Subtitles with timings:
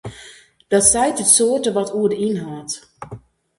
[0.71, 2.71] Dat seit út soarte wat oer de ynhâld.